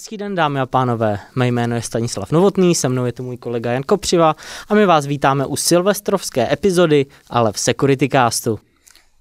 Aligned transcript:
Hezký 0.00 0.16
den, 0.16 0.34
dámy 0.34 0.60
a 0.60 0.66
pánové. 0.66 1.18
Mé 1.34 1.48
jméno 1.48 1.76
je 1.76 1.82
Stanislav 1.82 2.32
Novotný, 2.32 2.74
se 2.74 2.88
mnou 2.88 3.04
je 3.04 3.12
tu 3.12 3.22
můj 3.22 3.36
kolega 3.36 3.72
Jan 3.72 3.82
Kopřiva 3.82 4.36
a 4.68 4.74
my 4.74 4.86
vás 4.86 5.06
vítáme 5.06 5.46
u 5.46 5.56
silvestrovské 5.56 6.52
epizody, 6.52 7.06
ale 7.30 7.52
v 7.52 7.58
Security 7.58 8.08
Castu. 8.08 8.58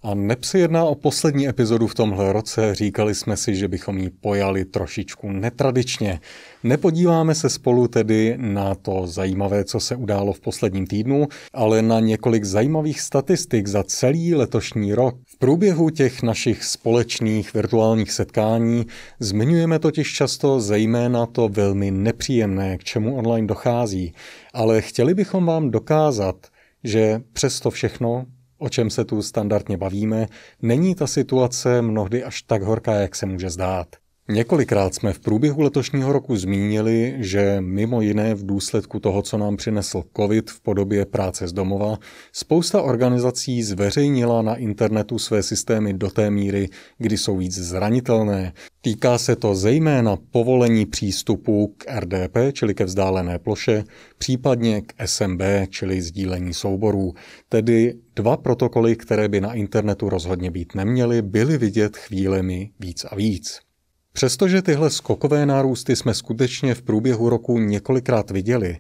A 0.04 0.14
neb 0.16 0.44
se 0.44 0.60
jedná 0.60 0.86
o 0.86 0.96
poslední 0.96 1.48
epizodu 1.48 1.88
v 1.88 1.96
tomhle 1.96 2.34
roce, 2.34 2.76
říkali 2.76 3.16
jsme 3.16 3.38
si, 3.38 3.56
že 3.56 3.68
bychom 3.68 3.98
ji 3.98 4.10
pojali 4.10 4.66
trošičku 4.66 5.32
netradičně. 5.32 6.20
Nepodíváme 6.64 7.36
se 7.36 7.50
spolu 7.50 7.88
tedy 7.88 8.36
na 8.38 8.76
to 8.76 9.08
zajímavé, 9.08 9.64
co 9.64 9.80
se 9.80 9.96
událo 9.96 10.34
v 10.34 10.40
posledním 10.40 10.88
týdnu, 10.88 11.28
ale 11.54 11.82
na 11.82 12.00
několik 12.00 12.44
zajímavých 12.44 13.02
statistik 13.02 13.68
za 13.68 13.84
celý 13.84 14.36
letošní 14.36 14.94
rok. 14.94 15.16
V 15.28 15.38
průběhu 15.38 15.90
těch 15.90 16.24
našich 16.24 16.64
společných 16.64 17.54
virtuálních 17.54 18.12
setkání 18.12 18.86
zmiňujeme 19.20 19.80
totiž 19.80 20.14
často 20.14 20.60
zejména 20.60 21.26
to 21.26 21.50
velmi 21.50 21.92
nepříjemné, 21.92 22.78
k 22.78 22.84
čemu 22.84 23.16
online 23.16 23.48
dochází. 23.48 24.14
Ale 24.54 24.82
chtěli 24.82 25.14
bychom 25.14 25.46
vám 25.46 25.72
dokázat, 25.72 26.36
že 26.84 27.22
přesto 27.34 27.72
všechno 27.72 28.26
o 28.60 28.70
čem 28.70 28.90
se 28.90 29.06
tu 29.06 29.22
standardně 29.22 29.78
bavíme, 29.78 30.28
není 30.62 30.96
ta 30.96 31.08
situace 31.08 31.82
mnohdy 31.82 32.24
až 32.24 32.42
tak 32.42 32.62
horká, 32.62 32.94
jak 32.94 33.16
se 33.16 33.26
může 33.26 33.50
zdát. 33.50 33.88
Několikrát 34.32 34.96
jsme 34.96 35.14
v 35.14 35.20
průběhu 35.20 35.62
letošního 35.62 36.14
roku 36.14 36.36
zmínili, 36.36 37.16
že 37.18 37.58
mimo 37.62 38.02
jiné 38.02 38.36
v 38.36 38.46
důsledku 38.46 39.00
toho, 39.00 39.22
co 39.22 39.38
nám 39.38 39.58
přinesl 39.58 40.04
COVID 40.18 40.50
v 40.50 40.62
podobě 40.62 41.06
práce 41.06 41.48
z 41.48 41.54
domova, 41.54 41.98
spousta 42.34 42.82
organizací 42.82 43.64
zveřejnila 43.64 44.42
na 44.42 44.56
internetu 44.56 45.20
své 45.20 45.44
systémy 45.44 45.94
do 45.94 46.10
té 46.10 46.32
míry, 46.32 46.70
kdy 46.98 47.18
jsou 47.18 47.38
víc 47.38 47.54
zranitelné. 47.54 48.54
Týká 48.82 49.18
se 49.18 49.36
to 49.36 49.56
zejména 49.56 50.18
povolení 50.32 50.86
přístupu 50.86 51.76
k 51.78 52.00
RDP, 52.00 52.38
čili 52.54 52.74
ke 52.74 52.86
vzdálené 52.86 53.40
ploše, 53.40 53.84
případně 54.18 54.82
k 54.82 54.94
SMB, 55.06 55.42
čili 55.70 56.02
sdílení 56.02 56.54
souborů. 56.54 57.14
Tedy 57.50 57.94
dva 58.16 58.38
protokoly, 58.38 58.96
které 58.96 59.28
by 59.28 59.42
na 59.42 59.54
internetu 59.54 60.10
rozhodně 60.10 60.52
být 60.52 60.76
neměly, 60.76 61.22
byly 61.22 61.58
vidět 61.58 61.98
chvílemi 61.98 62.72
víc 62.80 63.06
a 63.06 63.16
víc. 63.16 63.69
Přestože 64.14 64.62
tyhle 64.62 64.90
skokové 64.90 65.46
nárůsty 65.46 65.96
jsme 65.96 66.14
skutečně 66.14 66.76
v 66.76 66.82
průběhu 66.82 67.30
roku 67.30 67.60
několikrát 67.60 68.32
viděli, 68.32 68.80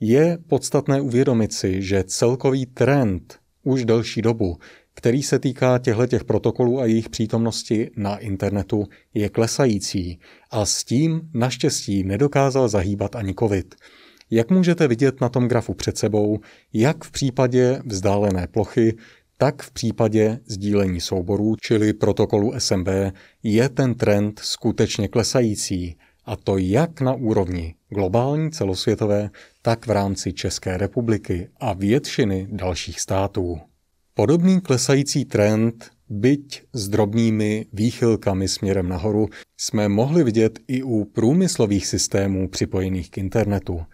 je 0.00 0.38
podstatné 0.46 1.00
uvědomit 1.00 1.52
si, 1.52 1.82
že 1.82 2.04
celkový 2.04 2.66
trend 2.66 3.38
už 3.62 3.84
delší 3.84 4.22
dobu, 4.22 4.58
který 4.94 5.22
se 5.22 5.38
týká 5.38 5.78
těchto 5.78 6.24
protokolů 6.26 6.80
a 6.80 6.86
jejich 6.86 7.08
přítomnosti 7.08 7.90
na 7.96 8.16
internetu, 8.16 8.86
je 9.14 9.28
klesající 9.28 10.18
a 10.50 10.66
s 10.66 10.84
tím 10.84 11.20
naštěstí 11.34 12.04
nedokázal 12.04 12.68
zahýbat 12.68 13.16
ani 13.16 13.34
COVID. 13.34 13.74
Jak 14.30 14.50
můžete 14.50 14.88
vidět 14.88 15.20
na 15.20 15.28
tom 15.28 15.48
grafu 15.48 15.74
před 15.74 15.98
sebou, 15.98 16.38
jak 16.72 17.04
v 17.04 17.10
případě 17.10 17.82
vzdálené 17.86 18.46
plochy, 18.46 18.96
tak 19.38 19.62
v 19.62 19.70
případě 19.70 20.40
sdílení 20.46 21.00
souborů, 21.00 21.56
čili 21.60 21.92
protokolu 21.92 22.52
SMB, 22.58 22.88
je 23.42 23.68
ten 23.68 23.94
trend 23.94 24.40
skutečně 24.44 25.08
klesající, 25.08 25.96
a 26.24 26.36
to 26.36 26.58
jak 26.58 27.00
na 27.00 27.14
úrovni 27.14 27.74
globální, 27.88 28.50
celosvětové, 28.50 29.30
tak 29.62 29.86
v 29.86 29.90
rámci 29.90 30.32
České 30.32 30.76
republiky 30.76 31.48
a 31.60 31.72
většiny 31.72 32.48
dalších 32.50 33.00
států. 33.00 33.60
Podobný 34.14 34.60
klesající 34.60 35.24
trend, 35.24 35.90
byť 36.08 36.62
s 36.72 36.88
drobnými 36.88 37.66
výchylkami 37.72 38.48
směrem 38.48 38.88
nahoru, 38.88 39.28
jsme 39.56 39.88
mohli 39.88 40.24
vidět 40.24 40.58
i 40.68 40.82
u 40.82 41.04
průmyslových 41.04 41.86
systémů 41.86 42.48
připojených 42.48 43.10
k 43.10 43.18
internetu– 43.18 43.80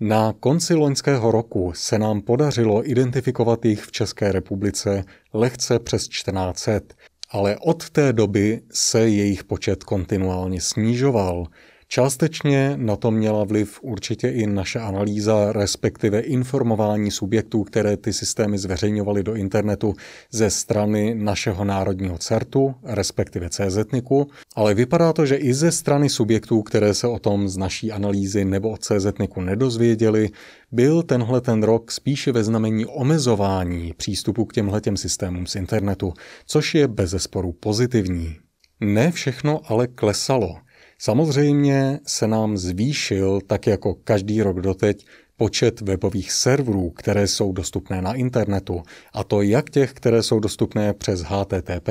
na 0.00 0.34
konci 0.40 0.74
loňského 0.74 1.30
roku 1.30 1.72
se 1.74 1.98
nám 1.98 2.20
podařilo 2.20 2.90
identifikovat 2.90 3.64
jich 3.64 3.82
v 3.82 3.92
České 3.92 4.32
republice 4.32 5.04
lehce 5.32 5.78
přes 5.78 6.08
1400, 6.08 6.94
ale 7.30 7.56
od 7.60 7.90
té 7.90 8.12
doby 8.12 8.60
se 8.72 9.00
jejich 9.00 9.44
počet 9.44 9.84
kontinuálně 9.84 10.60
snižoval– 10.60 11.46
Částečně 11.88 12.72
na 12.76 12.96
to 12.96 13.10
měla 13.10 13.44
vliv 13.44 13.78
určitě 13.82 14.28
i 14.28 14.46
naše 14.46 14.78
analýza, 14.78 15.52
respektive 15.52 16.20
informování 16.20 17.10
subjektů, 17.10 17.64
které 17.64 17.96
ty 17.96 18.12
systémy 18.12 18.58
zveřejňovaly 18.58 19.22
do 19.22 19.34
internetu 19.34 19.94
ze 20.30 20.50
strany 20.50 21.14
našeho 21.14 21.64
národního 21.64 22.18
CERTu, 22.18 22.74
respektive 22.82 23.48
CZNIKu, 23.50 24.26
ale 24.56 24.74
vypadá 24.74 25.12
to, 25.12 25.26
že 25.26 25.36
i 25.36 25.54
ze 25.54 25.72
strany 25.72 26.08
subjektů, 26.08 26.62
které 26.62 26.94
se 26.94 27.06
o 27.06 27.18
tom 27.18 27.48
z 27.48 27.56
naší 27.56 27.92
analýzy 27.92 28.44
nebo 28.44 28.70
od 28.70 28.80
CZNIKu 28.84 29.40
nedozvěděli, 29.40 30.30
byl 30.72 31.02
tenhle 31.02 31.40
ten 31.40 31.62
rok 31.62 31.92
spíše 31.92 32.32
ve 32.32 32.44
znamení 32.44 32.86
omezování 32.86 33.92
přístupu 33.96 34.44
k 34.44 34.52
těmhletěm 34.52 34.96
systémům 34.96 35.46
z 35.46 35.54
internetu, 35.54 36.12
což 36.46 36.74
je 36.74 36.88
bezesporu 36.88 37.52
pozitivní. 37.52 38.36
Ne 38.80 39.12
všechno 39.12 39.60
ale 39.64 39.86
klesalo. 39.86 40.63
Samozřejmě 41.04 42.00
se 42.06 42.26
nám 42.26 42.56
zvýšil, 42.56 43.40
tak 43.46 43.66
jako 43.66 43.94
každý 43.94 44.42
rok 44.42 44.60
doteď, 44.60 45.06
počet 45.36 45.80
webových 45.80 46.32
serverů, 46.32 46.90
které 46.90 47.26
jsou 47.26 47.52
dostupné 47.52 48.02
na 48.02 48.14
internetu, 48.14 48.82
a 49.12 49.24
to 49.24 49.42
jak 49.42 49.70
těch, 49.70 49.92
které 49.92 50.22
jsou 50.22 50.40
dostupné 50.40 50.94
přes 50.94 51.20
HTTP, 51.20 51.88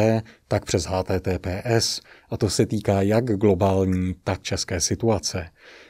tak 0.48 0.66
přes 0.66 0.86
HTTPS, 0.86 2.02
a 2.30 2.38
to 2.38 2.50
se 2.50 2.66
týká 2.66 3.02
jak 3.02 3.26
globální, 3.26 4.16
tak 4.24 4.42
české 4.42 4.82
situace. 4.82 5.46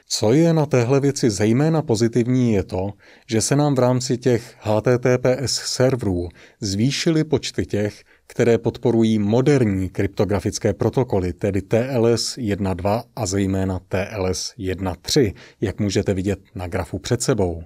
Co 0.07 0.33
je 0.33 0.53
na 0.53 0.65
téhle 0.65 0.99
věci 0.99 1.29
zejména 1.29 1.81
pozitivní 1.81 2.53
je 2.53 2.63
to, 2.63 2.93
že 3.27 3.41
se 3.41 3.55
nám 3.55 3.75
v 3.75 3.79
rámci 3.79 4.17
těch 4.17 4.55
HTTPS 4.59 5.53
serverů 5.53 6.29
zvýšily 6.61 7.23
počty 7.23 7.65
těch, 7.65 8.03
které 8.33 8.57
podporují 8.57 9.19
moderní 9.19 9.89
kryptografické 9.89 10.73
protokoly, 10.73 11.33
tedy 11.33 11.61
TLS 11.61 12.37
1.2 12.37 13.03
a 13.15 13.25
zejména 13.25 13.79
TLS 13.79 14.53
1.3, 14.59 15.33
jak 15.61 15.79
můžete 15.79 16.13
vidět 16.13 16.39
na 16.55 16.67
grafu 16.67 16.99
před 16.99 17.21
sebou. 17.21 17.63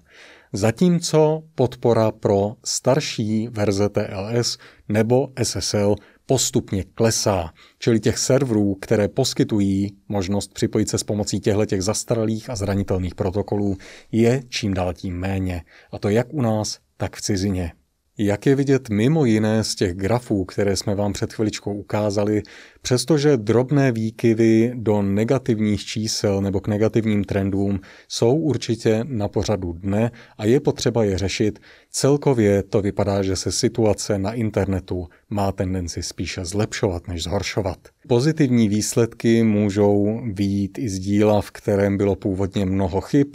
Zatímco 0.53 1.43
podpora 1.55 2.11
pro 2.11 2.55
starší 2.65 3.47
verze 3.47 3.89
TLS 3.89 4.57
nebo 4.89 5.27
SSL 5.43 5.95
postupně 6.25 6.83
klesá, 6.83 7.49
čili 7.79 7.99
těch 7.99 8.17
serverů, 8.17 8.75
které 8.75 9.07
poskytují 9.07 9.97
možnost 10.07 10.53
připojit 10.53 10.89
se 10.89 10.97
s 10.97 11.03
pomocí 11.03 11.39
těchto 11.39 11.75
zastaralých 11.79 12.49
a 12.49 12.55
zranitelných 12.55 13.15
protokolů, 13.15 13.77
je 14.11 14.43
čím 14.49 14.73
dál 14.73 14.93
tím 14.93 15.19
méně. 15.19 15.61
A 15.91 15.99
to 15.99 16.09
jak 16.09 16.33
u 16.33 16.41
nás, 16.41 16.79
tak 16.97 17.15
v 17.15 17.21
cizině. 17.21 17.71
Jak 18.19 18.45
je 18.45 18.55
vidět 18.55 18.89
mimo 18.89 19.25
jiné 19.25 19.63
z 19.63 19.75
těch 19.75 19.93
grafů, 19.93 20.45
které 20.45 20.75
jsme 20.75 20.95
vám 20.95 21.13
před 21.13 21.33
chviličkou 21.33 21.73
ukázali, 21.73 22.43
přestože 22.81 23.37
drobné 23.37 23.91
výkyvy 23.91 24.71
do 24.75 25.01
negativních 25.01 25.85
čísel 25.85 26.41
nebo 26.41 26.59
k 26.59 26.67
negativním 26.67 27.23
trendům 27.23 27.79
jsou 28.07 28.35
určitě 28.35 28.99
na 29.03 29.27
pořadu 29.27 29.73
dne 29.73 30.11
a 30.37 30.45
je 30.45 30.59
potřeba 30.59 31.03
je 31.03 31.17
řešit, 31.17 31.59
celkově 31.91 32.63
to 32.63 32.81
vypadá, 32.81 33.23
že 33.23 33.35
se 33.35 33.51
situace 33.51 34.17
na 34.17 34.33
internetu 34.33 35.07
má 35.29 35.51
tendenci 35.51 36.03
spíše 36.03 36.45
zlepšovat 36.45 37.07
než 37.07 37.23
zhoršovat. 37.23 37.77
Pozitivní 38.07 38.69
výsledky 38.69 39.43
můžou 39.43 40.21
výjít 40.33 40.79
i 40.79 40.89
z 40.89 40.99
díla, 40.99 41.41
v 41.41 41.51
kterém 41.51 41.97
bylo 41.97 42.15
původně 42.15 42.65
mnoho 42.65 43.01
chyb, 43.01 43.27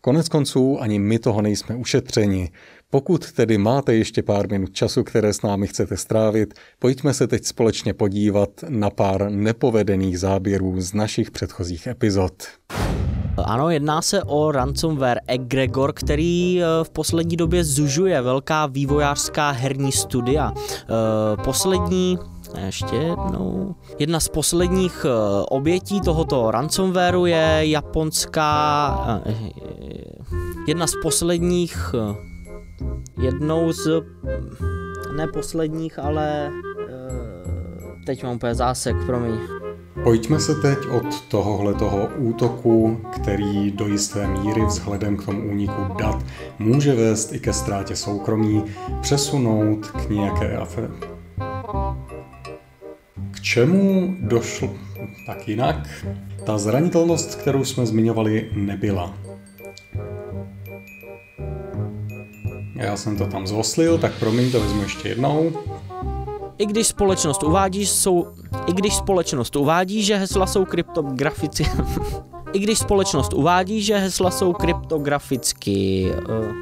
konec 0.00 0.28
konců 0.28 0.80
ani 0.80 0.98
my 0.98 1.18
toho 1.18 1.42
nejsme 1.42 1.76
ušetřeni. 1.76 2.50
Pokud 2.90 3.32
tedy 3.32 3.58
máte 3.58 3.94
ještě 3.94 4.22
pár 4.22 4.50
minut 4.50 4.72
času, 4.72 5.04
které 5.04 5.32
s 5.32 5.42
námi 5.42 5.66
chcete 5.66 5.96
strávit, 5.96 6.54
pojďme 6.78 7.14
se 7.14 7.26
teď 7.26 7.44
společně 7.44 7.94
podívat 7.94 8.48
na 8.68 8.90
pár 8.90 9.30
nepovedených 9.30 10.18
záběrů 10.18 10.80
z 10.80 10.94
našich 10.94 11.30
předchozích 11.30 11.86
epizod. 11.86 12.32
Ano, 13.44 13.70
jedná 13.70 14.02
se 14.02 14.22
o 14.22 14.52
ransomware 14.52 15.20
Egregor, 15.26 15.92
který 15.92 16.62
eh, 16.62 16.84
v 16.84 16.90
poslední 16.90 17.36
době 17.36 17.64
zužuje 17.64 18.22
velká 18.22 18.66
vývojářská 18.66 19.50
herní 19.50 19.92
studia. 19.92 20.52
Eh, 20.56 20.86
poslední 21.44 22.18
ještě 22.66 22.96
jednou. 22.96 23.74
Jedna 23.98 24.20
z 24.20 24.28
posledních 24.28 25.06
eh, 25.08 25.44
obětí 25.48 26.00
tohoto 26.00 26.50
ransomwareu 26.50 27.26
je 27.26 27.60
japonská... 27.60 29.22
Jedna 30.66 30.86
z 30.86 30.92
posledních 31.02 31.94
jednou 33.18 33.72
z, 33.72 33.86
ne 35.16 35.26
posledních, 35.26 35.98
ale 35.98 36.52
eh, 36.88 37.08
teď 38.06 38.22
mám 38.22 38.34
úplně 38.36 38.54
zásek, 38.54 38.96
promiň. 39.06 39.38
Pojďme 40.04 40.40
se 40.40 40.54
teď 40.54 40.78
od 40.86 41.20
tohohle 41.20 41.74
toho 41.74 42.08
útoku, 42.16 43.00
který 43.14 43.70
do 43.70 43.86
jisté 43.86 44.26
míry 44.26 44.64
vzhledem 44.66 45.16
k 45.16 45.24
tomu 45.24 45.50
úniku 45.50 45.94
dat 45.98 46.24
může 46.58 46.94
vést 46.94 47.32
i 47.32 47.40
ke 47.40 47.52
ztrátě 47.52 47.96
soukromí, 47.96 48.64
přesunout 49.00 49.86
k 49.86 50.08
nějaké 50.08 50.56
aféře. 50.56 50.90
K 53.30 53.40
čemu 53.40 54.14
došlo 54.20 54.70
tak 55.26 55.48
jinak? 55.48 55.88
Ta 56.44 56.58
zranitelnost, 56.58 57.34
kterou 57.34 57.64
jsme 57.64 57.86
zmiňovali, 57.86 58.50
nebyla. 58.52 59.27
Já 62.78 62.96
jsem 62.96 63.16
to 63.16 63.26
tam 63.26 63.46
zoslil, 63.46 63.98
tak 63.98 64.12
promiň, 64.12 64.52
to 64.52 64.60
vezmu 64.60 64.82
ještě 64.82 65.08
jednou. 65.08 65.52
I 66.58 66.66
když 66.66 66.86
společnost 66.86 67.42
uvádí, 67.42 67.86
jsou, 67.86 68.26
i 68.66 68.72
když 68.72 68.94
společnost 68.94 69.56
uvádí, 69.56 70.02
že 70.02 70.16
hesla 70.16 70.46
jsou 70.46 70.64
kryptografici... 70.64 71.66
I 72.52 72.58
když 72.58 72.78
společnost 72.78 73.32
uvádí, 73.32 73.82
že 73.82 73.98
hesla 73.98 74.30
jsou 74.30 74.52
kryptograficky... 74.52 76.10
Uh, 76.28 76.52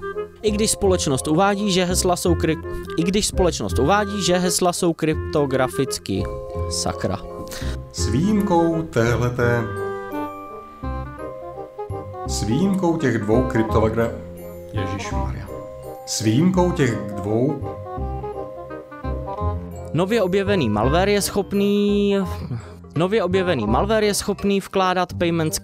I 0.42 0.50
když 0.50 0.70
společnost 0.70 1.28
uvádí, 1.28 1.72
že 1.72 1.84
hesla 1.84 2.16
jsou 2.16 2.34
kry... 2.34 2.56
I 2.96 3.02
když 3.02 3.26
společnost 3.26 3.78
uvádí, 3.78 4.22
že 4.22 4.38
hesla 4.38 4.72
jsou 4.72 4.92
kryptograficky... 4.92 6.22
Sakra. 6.70 7.18
S 7.92 8.08
výjimkou 8.08 8.82
téhleté... 8.82 9.62
S 12.26 12.42
výjimkou 12.42 12.96
těch 12.96 13.18
dvou 13.18 13.42
kryptogra... 13.42 14.10
Ježíš 14.72 15.10
Maria. 15.12 15.45
S 16.06 16.20
výjimkou 16.20 16.72
těch 16.72 16.98
dvou 17.16 17.60
Nově 19.94 20.22
objevený 20.22 20.68
malware 20.68 21.08
je 21.08 21.22
schopný... 21.22 22.16
Nově 22.96 23.24
objevený 23.24 23.66
malware 23.66 24.04
je 24.04 24.14
schopný 24.14 24.60
vkládat 24.60 25.14
payments... 25.14 25.60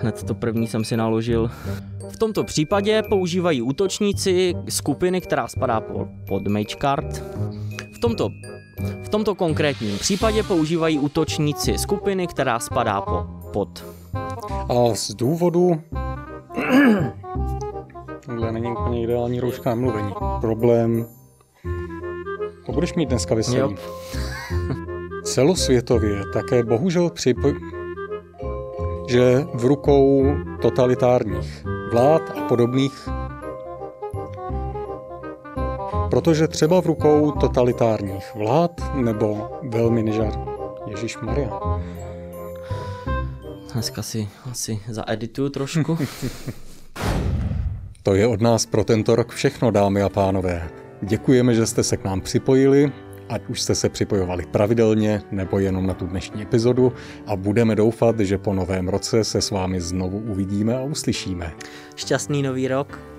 Hned 0.00 0.22
to 0.22 0.34
první 0.34 0.66
jsem 0.66 0.84
si 0.84 0.96
naložil. 0.96 1.50
V 2.08 2.16
tomto 2.16 2.44
případě 2.44 3.02
používají 3.08 3.62
útočníci 3.62 4.54
skupiny, 4.68 5.20
která 5.20 5.48
spadá 5.48 5.82
pod 6.28 6.48
MageCard. 6.48 7.22
V 7.94 7.98
tomto, 8.00 8.30
v 9.02 9.08
tomto 9.08 9.34
konkrétním 9.34 9.98
případě 9.98 10.42
používají 10.42 10.98
útočníci 10.98 11.78
skupiny, 11.78 12.26
která 12.26 12.58
spadá 12.58 13.00
po, 13.00 13.26
pod. 13.52 13.84
A 14.68 14.94
z 14.94 15.10
důvodu... 15.10 15.80
Tohle 18.44 18.60
není 18.60 18.72
úplně 18.72 19.02
ideální 19.02 19.40
rouška 19.40 19.70
na 19.70 19.76
mluvení. 19.76 20.12
Problém 20.40 21.06
to 22.66 22.72
budeš 22.72 22.94
mít 22.94 23.08
dneska 23.08 23.34
veselý. 23.34 23.76
Celosvětově 25.24 26.22
také 26.32 26.64
bohužel 26.64 27.10
připo... 27.10 27.52
že 29.08 29.46
v 29.54 29.64
rukou 29.64 30.26
totalitárních 30.62 31.64
vlád 31.92 32.22
a 32.38 32.40
podobných 32.48 33.08
Protože 36.10 36.48
třeba 36.48 36.80
v 36.80 36.86
rukou 36.86 37.32
totalitárních 37.32 38.34
vlád 38.34 38.94
nebo 38.94 39.50
velmi 39.62 40.02
nežar... 40.02 40.32
Ježíš 40.86 41.18
Maria. 41.18 41.60
Dneska 43.72 44.02
si 44.02 44.28
asi 44.50 44.80
zaedituju 44.88 45.48
trošku. 45.48 45.98
to 48.04 48.14
je 48.14 48.26
od 48.26 48.40
nás 48.40 48.66
pro 48.66 48.84
tento 48.84 49.16
rok 49.16 49.32
všechno, 49.32 49.70
dámy 49.70 50.02
a 50.02 50.08
pánové. 50.08 50.70
Děkujeme, 51.02 51.54
že 51.54 51.66
jste 51.66 51.82
se 51.82 51.96
k 51.96 52.04
nám 52.04 52.20
připojili, 52.20 52.92
ať 53.28 53.42
už 53.48 53.60
jste 53.60 53.74
se 53.74 53.88
připojovali 53.88 54.46
pravidelně 54.46 55.22
nebo 55.30 55.58
jenom 55.58 55.86
na 55.86 55.94
tu 55.94 56.06
dnešní 56.06 56.42
epizodu 56.42 56.92
a 57.26 57.36
budeme 57.36 57.74
doufat, 57.74 58.20
že 58.20 58.38
po 58.38 58.54
novém 58.54 58.88
roce 58.88 59.24
se 59.24 59.40
s 59.40 59.50
vámi 59.50 59.80
znovu 59.80 60.18
uvidíme 60.18 60.76
a 60.76 60.82
uslyšíme. 60.82 61.52
Šťastný 61.96 62.42
nový 62.42 62.68
rok. 62.68 63.13